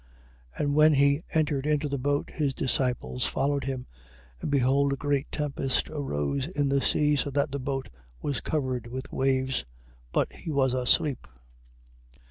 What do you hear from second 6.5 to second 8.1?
the sea, so that the boat